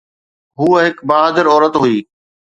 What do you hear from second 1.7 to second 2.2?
هئي.